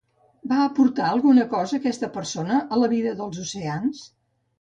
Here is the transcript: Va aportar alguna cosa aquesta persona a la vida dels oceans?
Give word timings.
Va 0.51 0.55
aportar 0.67 1.09
alguna 1.09 1.43
cosa 1.51 1.77
aquesta 1.81 2.09
persona 2.15 2.57
a 2.77 2.81
la 2.85 2.89
vida 2.95 3.13
dels 3.21 3.43
oceans? 3.45 4.01